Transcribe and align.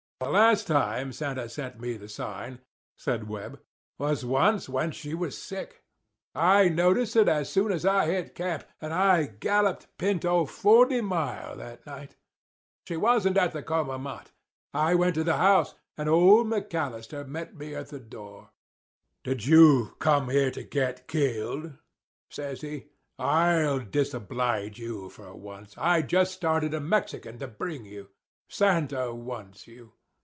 '""The 0.31 0.37
last 0.37 0.67
time 0.67 1.11
Santa 1.13 1.49
sent 1.49 1.79
me 1.79 1.97
the 1.97 2.07
sign," 2.07 2.59
said 2.95 3.27
Webb, 3.27 3.59
"was 3.97 4.23
once 4.23 4.69
when 4.69 4.91
she 4.91 5.15
was 5.15 5.35
sick. 5.35 5.83
I 6.35 6.69
noticed 6.69 7.15
it 7.15 7.27
as 7.27 7.51
soon 7.51 7.71
as 7.71 7.87
I 7.87 8.05
hit 8.05 8.35
camp, 8.35 8.63
and 8.79 8.93
I 8.93 9.25
galloped 9.25 9.87
Pinto 9.97 10.45
forty 10.45 11.01
mile 11.01 11.57
that 11.57 11.85
night. 11.87 12.17
She 12.87 12.95
wasn't 12.97 13.35
at 13.35 13.51
the 13.51 13.63
coma 13.63 13.97
mott. 13.97 14.31
I 14.75 14.93
went 14.93 15.15
to 15.15 15.23
the 15.23 15.37
house; 15.37 15.73
and 15.97 16.07
old 16.07 16.45
McAllister 16.47 17.27
met 17.27 17.55
me 17.55 17.73
at 17.73 17.87
the 17.89 17.99
door. 17.99 18.51
'Did 19.23 19.47
you 19.47 19.95
come 19.97 20.29
here 20.29 20.51
to 20.51 20.61
get 20.61 21.07
killed?' 21.07 21.77
says 22.29 22.61
he; 22.61 22.89
'I'll 23.17 23.79
disoblige 23.79 24.77
you 24.77 25.09
for 25.09 25.33
once. 25.35 25.75
I 25.79 26.03
just 26.03 26.31
started 26.35 26.75
a 26.75 26.79
Mexican 26.79 27.39
to 27.39 27.47
bring 27.47 27.85
you. 27.85 28.09
Santa 28.47 29.13
wants 29.15 29.65
you. 29.67 29.93